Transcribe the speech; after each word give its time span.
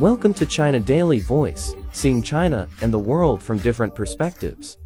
Welcome 0.00 0.34
to 0.34 0.44
China 0.44 0.78
Daily 0.78 1.20
Voice, 1.20 1.74
seeing 1.92 2.20
China 2.20 2.68
and 2.82 2.92
the 2.92 2.98
world 2.98 3.42
from 3.42 3.56
different 3.56 3.94
perspectives. 3.94 4.76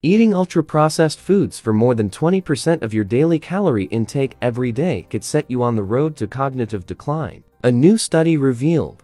Eating 0.00 0.32
ultra-processed 0.32 1.20
foods 1.20 1.60
for 1.60 1.74
more 1.74 1.94
than 1.94 2.08
20% 2.08 2.80
of 2.80 2.94
your 2.94 3.04
daily 3.04 3.38
calorie 3.38 3.84
intake 3.84 4.38
every 4.40 4.72
day 4.72 5.06
could 5.10 5.22
set 5.22 5.50
you 5.50 5.62
on 5.62 5.76
the 5.76 5.82
road 5.82 6.16
to 6.16 6.26
cognitive 6.26 6.86
decline, 6.86 7.44
a 7.62 7.70
new 7.70 7.98
study 7.98 8.38
revealed. 8.38 9.02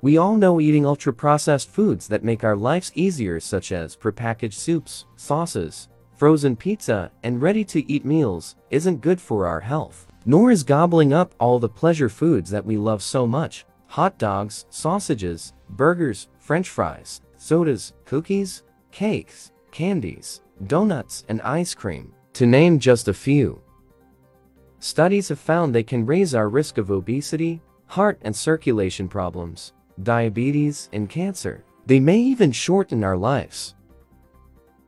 We 0.00 0.16
all 0.16 0.36
know 0.36 0.60
eating 0.60 0.86
ultra-processed 0.86 1.68
foods 1.68 2.06
that 2.06 2.22
make 2.22 2.44
our 2.44 2.54
lives 2.54 2.92
easier 2.94 3.40
such 3.40 3.72
as 3.72 3.96
prepackaged 3.96 4.54
soups, 4.54 5.06
sauces, 5.16 5.88
frozen 6.14 6.54
pizza, 6.54 7.10
and 7.24 7.42
ready-to-eat 7.42 8.04
meals 8.04 8.54
isn't 8.70 9.00
good 9.00 9.20
for 9.20 9.48
our 9.48 9.58
health. 9.58 10.06
Nor 10.24 10.52
is 10.52 10.62
gobbling 10.62 11.12
up 11.12 11.34
all 11.40 11.58
the 11.58 11.68
pleasure 11.68 12.08
foods 12.08 12.48
that 12.50 12.64
we 12.64 12.76
love 12.76 13.02
so 13.02 13.26
much, 13.26 13.64
hot 13.92 14.16
dogs, 14.16 14.64
sausages, 14.70 15.52
burgers, 15.68 16.28
french 16.38 16.70
fries, 16.70 17.20
sodas, 17.36 17.92
cookies, 18.06 18.62
cakes, 18.90 19.52
candies, 19.70 20.40
donuts, 20.66 21.26
and 21.28 21.42
ice 21.42 21.74
cream, 21.74 22.10
to 22.32 22.46
name 22.46 22.78
just 22.78 23.08
a 23.08 23.12
few. 23.12 23.60
Studies 24.78 25.28
have 25.28 25.38
found 25.38 25.74
they 25.74 25.82
can 25.82 26.06
raise 26.06 26.34
our 26.34 26.48
risk 26.48 26.78
of 26.78 26.90
obesity, 26.90 27.60
heart 27.84 28.18
and 28.22 28.34
circulation 28.34 29.08
problems, 29.08 29.74
diabetes, 30.02 30.88
and 30.94 31.10
cancer. 31.10 31.62
They 31.84 32.00
may 32.00 32.18
even 32.18 32.50
shorten 32.50 33.04
our 33.04 33.18
lives. 33.18 33.74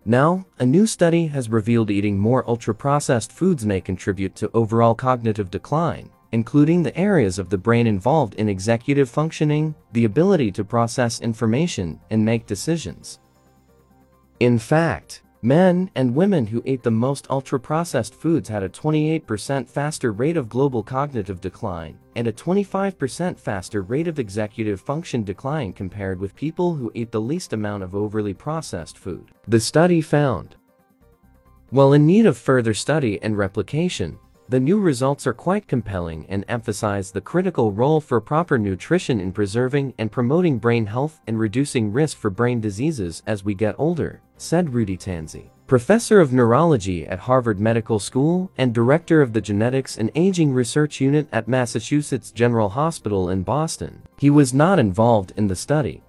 Now, 0.06 0.46
a 0.58 0.64
new 0.64 0.86
study 0.86 1.26
has 1.26 1.50
revealed 1.50 1.90
eating 1.90 2.18
more 2.18 2.48
ultra-processed 2.48 3.32
foods 3.32 3.66
may 3.66 3.82
contribute 3.82 4.34
to 4.36 4.50
overall 4.54 4.94
cognitive 4.94 5.50
decline, 5.50 6.08
including 6.34 6.82
the 6.82 6.98
areas 6.98 7.38
of 7.38 7.48
the 7.48 7.56
brain 7.56 7.86
involved 7.86 8.34
in 8.34 8.48
executive 8.48 9.08
functioning, 9.08 9.72
the 9.92 10.04
ability 10.04 10.50
to 10.50 10.64
process 10.64 11.20
information, 11.20 12.00
and 12.10 12.24
make 12.24 12.44
decisions. 12.44 13.20
In 14.40 14.58
fact, 14.58 15.22
men 15.42 15.88
and 15.94 16.12
women 16.12 16.44
who 16.44 16.60
ate 16.66 16.82
the 16.82 16.90
most 16.90 17.28
ultra-processed 17.30 18.16
foods 18.16 18.48
had 18.48 18.64
a 18.64 18.68
28% 18.68 19.68
faster 19.68 20.10
rate 20.10 20.36
of 20.36 20.48
global 20.48 20.82
cognitive 20.82 21.40
decline 21.40 21.96
and 22.16 22.26
a 22.26 22.32
25% 22.32 23.38
faster 23.38 23.82
rate 23.82 24.08
of 24.08 24.18
executive 24.18 24.80
function 24.80 25.22
decline 25.22 25.72
compared 25.72 26.18
with 26.18 26.34
people 26.34 26.74
who 26.74 26.90
ate 26.96 27.12
the 27.12 27.20
least 27.20 27.52
amount 27.52 27.84
of 27.84 27.94
overly 27.94 28.34
processed 28.34 28.98
food. 28.98 29.30
The 29.46 29.60
study 29.60 30.00
found. 30.00 30.56
While 31.70 31.92
in 31.92 32.06
need 32.06 32.26
of 32.26 32.36
further 32.36 32.74
study 32.74 33.22
and 33.22 33.38
replication, 33.38 34.18
the 34.48 34.60
new 34.60 34.78
results 34.78 35.26
are 35.26 35.32
quite 35.32 35.66
compelling 35.66 36.26
and 36.28 36.44
emphasize 36.48 37.10
the 37.10 37.20
critical 37.20 37.72
role 37.72 38.00
for 38.00 38.20
proper 38.20 38.58
nutrition 38.58 39.18
in 39.18 39.32
preserving 39.32 39.94
and 39.96 40.12
promoting 40.12 40.58
brain 40.58 40.86
health 40.86 41.20
and 41.26 41.38
reducing 41.38 41.92
risk 41.92 42.18
for 42.18 42.28
brain 42.28 42.60
diseases 42.60 43.22
as 43.26 43.42
we 43.42 43.54
get 43.54 43.74
older, 43.78 44.20
said 44.36 44.74
Rudy 44.74 44.98
Tanzi, 44.98 45.48
professor 45.66 46.20
of 46.20 46.32
neurology 46.32 47.06
at 47.06 47.20
Harvard 47.20 47.58
Medical 47.58 47.98
School 47.98 48.50
and 48.58 48.74
director 48.74 49.22
of 49.22 49.32
the 49.32 49.40
Genetics 49.40 49.96
and 49.96 50.10
Aging 50.14 50.52
Research 50.52 51.00
Unit 51.00 51.26
at 51.32 51.48
Massachusetts 51.48 52.30
General 52.30 52.68
Hospital 52.68 53.30
in 53.30 53.44
Boston. 53.44 54.02
He 54.18 54.28
was 54.28 54.52
not 54.52 54.78
involved 54.78 55.32
in 55.36 55.46
the 55.46 55.56
study. 55.56 56.02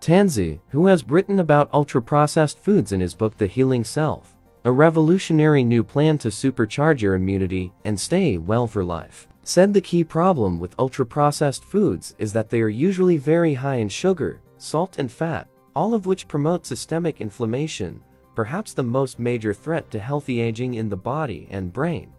Tanzi, 0.00 0.58
who 0.70 0.86
has 0.86 1.08
written 1.08 1.38
about 1.38 1.70
ultra-processed 1.72 2.58
foods 2.58 2.90
in 2.90 2.98
his 2.98 3.14
book 3.14 3.38
The 3.38 3.46
Healing 3.46 3.84
Self, 3.84 4.34
a 4.64 4.70
revolutionary 4.70 5.64
new 5.64 5.82
plan 5.82 6.16
to 6.18 6.28
supercharge 6.28 7.00
your 7.00 7.14
immunity 7.14 7.72
and 7.84 7.98
stay 7.98 8.38
well 8.38 8.66
for 8.66 8.84
life. 8.84 9.26
Said 9.42 9.74
the 9.74 9.80
key 9.80 10.04
problem 10.04 10.60
with 10.60 10.78
ultra-processed 10.78 11.64
foods 11.64 12.14
is 12.18 12.32
that 12.32 12.48
they 12.48 12.60
are 12.60 12.68
usually 12.68 13.16
very 13.16 13.54
high 13.54 13.76
in 13.76 13.88
sugar, 13.88 14.40
salt 14.58 14.98
and 14.98 15.10
fat, 15.10 15.48
all 15.74 15.94
of 15.94 16.06
which 16.06 16.28
promote 16.28 16.64
systemic 16.64 17.20
inflammation, 17.20 18.00
perhaps 18.36 18.72
the 18.72 18.82
most 18.82 19.18
major 19.18 19.52
threat 19.52 19.90
to 19.90 19.98
healthy 19.98 20.40
aging 20.40 20.74
in 20.74 20.88
the 20.88 20.96
body 20.96 21.48
and 21.50 21.72
brain. 21.72 22.12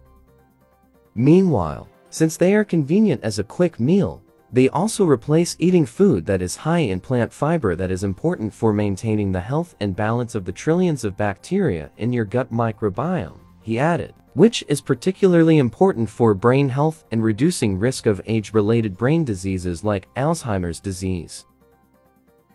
Meanwhile, 1.14 1.88
since 2.10 2.36
they 2.36 2.54
are 2.54 2.64
convenient 2.64 3.22
as 3.24 3.38
a 3.38 3.44
quick 3.44 3.80
meal, 3.80 4.22
they 4.54 4.68
also 4.68 5.04
replace 5.04 5.56
eating 5.58 5.84
food 5.84 6.26
that 6.26 6.40
is 6.40 6.54
high 6.54 6.78
in 6.78 7.00
plant 7.00 7.32
fiber 7.32 7.74
that 7.74 7.90
is 7.90 8.04
important 8.04 8.54
for 8.54 8.72
maintaining 8.72 9.32
the 9.32 9.40
health 9.40 9.74
and 9.80 9.96
balance 9.96 10.36
of 10.36 10.44
the 10.44 10.52
trillions 10.52 11.02
of 11.04 11.16
bacteria 11.16 11.90
in 11.96 12.12
your 12.12 12.24
gut 12.24 12.52
microbiome, 12.52 13.40
he 13.62 13.80
added, 13.80 14.14
which 14.34 14.62
is 14.68 14.80
particularly 14.80 15.58
important 15.58 16.08
for 16.08 16.34
brain 16.34 16.68
health 16.68 17.04
and 17.10 17.24
reducing 17.24 17.76
risk 17.76 18.06
of 18.06 18.20
age-related 18.26 18.96
brain 18.96 19.24
diseases 19.24 19.82
like 19.82 20.06
Alzheimer's 20.14 20.78
disease. 20.78 21.46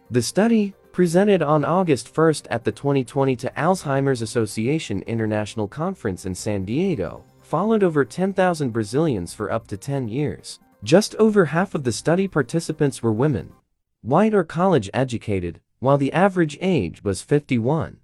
The 0.09 0.21
study, 0.21 0.73
presented 0.93 1.41
on 1.41 1.65
August 1.65 2.13
1st 2.13 2.47
at 2.49 2.63
the 2.63 2.71
2020 2.71 3.35
to 3.35 3.51
Alzheimer's 3.57 4.21
Association 4.21 5.01
International 5.01 5.67
Conference 5.67 6.25
in 6.25 6.33
San 6.33 6.63
Diego, 6.63 7.25
followed 7.41 7.83
over 7.83 8.05
10,000 8.05 8.69
Brazilians 8.69 9.33
for 9.33 9.51
up 9.51 9.67
to 9.67 9.75
10 9.75 10.07
years. 10.07 10.59
Just 10.83 11.13
over 11.15 11.45
half 11.45 11.75
of 11.75 11.83
the 11.83 11.91
study 11.91 12.25
participants 12.25 13.03
were 13.03 13.11
women, 13.11 13.51
white 14.01 14.33
or 14.33 14.45
college 14.45 14.89
educated, 14.93 15.59
while 15.79 15.97
the 15.97 16.13
average 16.13 16.57
age 16.61 17.03
was 17.03 17.21
51. 17.21 17.97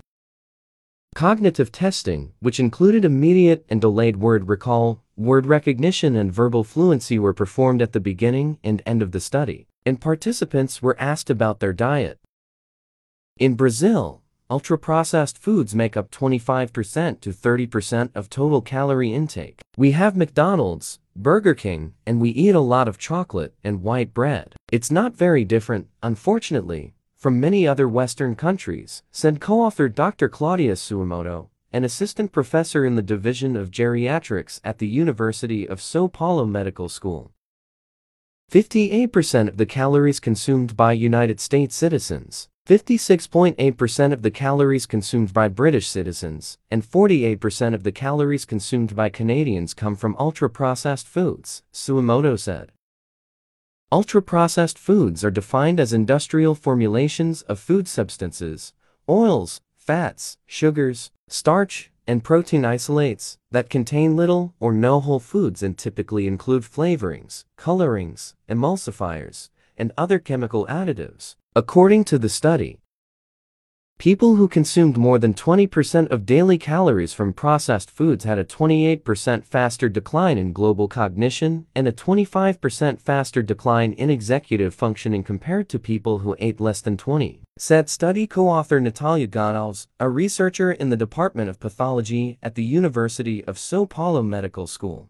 Cognitive 1.15 1.71
testing, 1.71 2.33
which 2.41 2.59
included 2.59 3.05
immediate 3.05 3.65
and 3.69 3.79
delayed 3.79 4.17
word 4.17 4.49
recall, 4.49 5.01
word 5.15 5.45
recognition 5.45 6.17
and 6.17 6.33
verbal 6.33 6.65
fluency 6.65 7.17
were 7.17 7.33
performed 7.33 7.81
at 7.81 7.93
the 7.93 8.01
beginning 8.01 8.59
and 8.61 8.81
end 8.85 9.01
of 9.01 9.13
the 9.13 9.21
study, 9.21 9.67
and 9.85 10.01
participants 10.01 10.81
were 10.81 10.99
asked 10.99 11.29
about 11.29 11.61
their 11.61 11.71
diet. 11.71 12.19
In 13.37 13.55
Brazil, 13.55 14.21
ultra-processed 14.49 15.37
foods 15.37 15.73
make 15.73 15.95
up 15.95 16.11
25% 16.11 17.21
to 17.21 17.29
30% 17.29 18.09
of 18.13 18.29
total 18.29 18.61
calorie 18.61 19.13
intake. 19.13 19.61
We 19.77 19.91
have 19.91 20.17
McDonald's, 20.17 20.99
Burger 21.15 21.53
King, 21.53 21.93
and 22.05 22.19
we 22.19 22.29
eat 22.31 22.55
a 22.55 22.59
lot 22.59 22.89
of 22.89 22.97
chocolate 22.97 23.53
and 23.63 23.81
white 23.81 24.13
bread. 24.13 24.53
It's 24.69 24.91
not 24.91 25.15
very 25.15 25.45
different, 25.45 25.87
unfortunately, 26.03 26.93
from 27.15 27.39
many 27.39 27.65
other 27.65 27.87
Western 27.87 28.35
countries, 28.35 29.01
said 29.11 29.39
co-author 29.39 29.87
Dr. 29.87 30.27
Claudia 30.27 30.73
Suemoto, 30.73 31.47
an 31.71 31.85
assistant 31.85 32.33
professor 32.33 32.85
in 32.85 32.95
the 32.95 33.01
Division 33.01 33.55
of 33.55 33.71
Geriatrics 33.71 34.59
at 34.63 34.79
the 34.79 34.87
University 34.87 35.67
of 35.67 35.81
Sao 35.81 36.07
Paulo 36.07 36.45
Medical 36.45 36.89
School. 36.89 37.31
58% 38.51 39.47
of 39.47 39.55
the 39.55 39.65
calories 39.65 40.19
consumed 40.19 40.75
by 40.75 40.91
United 40.91 41.39
States 41.39 41.75
citizens 41.75 42.49
56.8% 42.65 44.11
of 44.11 44.23
the 44.23 44.31
calories 44.31 44.87
consumed 44.87 45.31
by 45.31 45.47
British 45.47 45.87
citizens 45.87 46.57
and 46.71 46.83
48% 46.83 47.75
of 47.75 47.83
the 47.83 47.91
calories 47.91 48.43
consumed 48.43 48.95
by 48.95 49.07
Canadians 49.07 49.75
come 49.75 49.95
from 49.95 50.15
ultra-processed 50.17 51.07
foods, 51.07 51.61
Suemoto 51.71 52.39
said. 52.39 52.71
Ultra-processed 53.91 54.79
foods 54.79 55.23
are 55.23 55.29
defined 55.29 55.79
as 55.79 55.93
industrial 55.93 56.55
formulations 56.55 57.43
of 57.43 57.59
food 57.59 57.87
substances, 57.87 58.73
oils, 59.07 59.61
fats, 59.77 60.39
sugars, 60.47 61.11
starch, 61.27 61.91
and 62.07 62.23
protein 62.23 62.65
isolates 62.65 63.37
that 63.51 63.69
contain 63.69 64.15
little 64.15 64.55
or 64.59 64.73
no 64.73 64.99
whole 64.99 65.19
foods 65.19 65.61
and 65.61 65.77
typically 65.77 66.25
include 66.25 66.63
flavorings, 66.63 67.43
colorings, 67.57 68.33
emulsifiers, 68.49 69.49
and 69.77 69.91
other 69.97 70.19
chemical 70.19 70.65
additives. 70.67 71.35
According 71.55 72.03
to 72.05 72.17
the 72.17 72.29
study, 72.29 72.79
people 73.97 74.35
who 74.35 74.47
consumed 74.47 74.97
more 74.97 75.17
than 75.17 75.33
20% 75.33 76.11
of 76.11 76.25
daily 76.25 76.57
calories 76.57 77.13
from 77.13 77.31
processed 77.31 77.89
foods 77.89 78.25
had 78.25 78.37
a 78.37 78.43
28% 78.43 79.45
faster 79.45 79.87
decline 79.87 80.37
in 80.37 80.51
global 80.51 80.89
cognition 80.89 81.65
and 81.73 81.87
a 81.87 81.93
25% 81.93 82.99
faster 82.99 83.41
decline 83.41 83.93
in 83.93 84.09
executive 84.09 84.75
functioning 84.75 85.23
compared 85.23 85.69
to 85.69 85.79
people 85.79 86.19
who 86.19 86.35
ate 86.39 86.59
less 86.59 86.81
than 86.81 86.97
20, 86.97 87.41
said 87.57 87.89
study 87.89 88.27
co-author 88.27 88.81
Natalia 88.81 89.27
Gonçalves, 89.27 89.87
a 89.99 90.09
researcher 90.09 90.73
in 90.73 90.89
the 90.89 90.97
Department 90.97 91.49
of 91.49 91.61
Pathology 91.61 92.37
at 92.43 92.55
the 92.55 92.63
University 92.63 93.45
of 93.45 93.57
Sao 93.57 93.85
Paulo 93.85 94.21
Medical 94.21 94.67
School. 94.67 95.09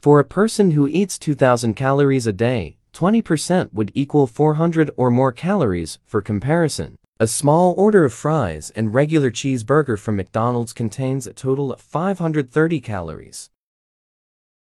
For 0.00 0.20
a 0.20 0.24
person 0.24 0.70
who 0.70 0.88
eats 0.88 1.18
2,000 1.18 1.74
calories 1.74 2.26
a 2.26 2.32
day, 2.32 2.77
20% 2.92 3.72
would 3.72 3.92
equal 3.94 4.26
400 4.26 4.90
or 4.96 5.10
more 5.10 5.32
calories, 5.32 5.98
for 6.04 6.20
comparison. 6.20 6.96
A 7.20 7.26
small 7.26 7.74
order 7.76 8.04
of 8.04 8.12
fries 8.12 8.70
and 8.76 8.94
regular 8.94 9.30
cheeseburger 9.30 9.98
from 9.98 10.16
McDonald's 10.16 10.72
contains 10.72 11.26
a 11.26 11.32
total 11.32 11.72
of 11.72 11.80
530 11.80 12.80
calories. 12.80 13.50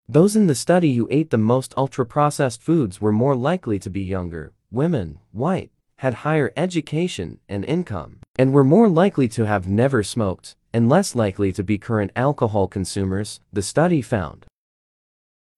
Those 0.10 0.36
in 0.36 0.48
the 0.48 0.56
study 0.56 0.96
who 0.96 1.08
ate 1.12 1.30
the 1.30 1.38
most 1.38 1.74
ultra-processed 1.78 2.62
foods 2.62 3.02
were 3.02 3.12
more 3.12 3.36
likely 3.36 3.78
to 3.80 3.90
be 3.90 4.02
younger, 4.02 4.54
women, 4.72 5.20
white, 5.32 5.72
had 5.98 6.14
higher 6.26 6.54
education 6.56 7.40
and 7.50 7.66
income, 7.66 8.20
and 8.40 8.54
were 8.54 8.64
more 8.64 8.88
likely 8.88 9.28
to 9.28 9.46
have 9.46 9.68
never 9.68 10.04
smoked, 10.04 10.56
and 10.74 10.88
less 10.88 11.16
likely 11.16 11.52
to 11.52 11.64
be 11.64 11.78
current 11.78 12.12
alcohol 12.16 12.68
consumers, 12.68 13.40
the 13.52 13.62
study 13.62 14.02
found. 14.02 14.46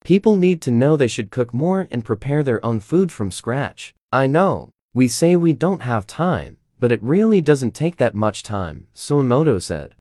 People 0.04 0.36
need 0.36 0.62
to 0.62 0.72
know 0.72 0.96
they 0.96 1.08
should 1.08 1.30
cook 1.30 1.54
more 1.54 1.88
and 1.92 2.06
prepare 2.06 2.42
their 2.44 2.66
own 2.66 2.80
food 2.80 3.12
from 3.12 3.32
scratch. 3.32 3.94
I 4.12 4.28
know. 4.28 4.70
We 4.94 5.08
say 5.08 5.36
we 5.36 5.54
don't 5.54 5.82
have 5.84 6.08
time, 6.08 6.58
but 6.80 6.92
it 6.92 7.04
really 7.04 7.42
doesn't 7.42 7.76
take 7.76 7.98
that 7.98 8.16
much 8.16 8.42
time, 8.42 8.88
Suemoto 8.96 9.62
said. 9.62 9.96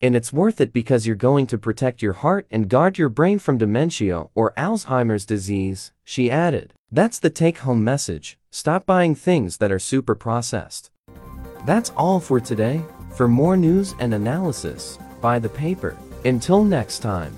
And 0.00 0.14
it's 0.14 0.32
worth 0.32 0.60
it 0.60 0.72
because 0.72 1.06
you're 1.06 1.16
going 1.16 1.46
to 1.48 1.58
protect 1.58 2.02
your 2.02 2.14
heart 2.14 2.46
and 2.50 2.68
guard 2.68 2.98
your 2.98 3.08
brain 3.08 3.38
from 3.38 3.58
dementia 3.58 4.26
or 4.34 4.52
Alzheimer's 4.56 5.26
disease, 5.26 5.92
she 6.04 6.30
added. 6.30 6.72
That's 6.92 7.18
the 7.18 7.30
take-home 7.30 7.82
message. 7.82 8.38
Stop 8.50 8.86
buying 8.86 9.14
things 9.14 9.56
that 9.56 9.72
are 9.72 9.78
super 9.78 10.14
processed. 10.14 10.90
That's 11.64 11.90
all 11.96 12.20
for 12.20 12.40
today. 12.40 12.82
For 13.14 13.26
more 13.26 13.56
news 13.56 13.94
and 13.98 14.14
analysis, 14.14 14.98
buy 15.20 15.38
the 15.38 15.48
paper. 15.48 15.96
Until 16.24 16.62
next 16.62 17.00
time. 17.00 17.34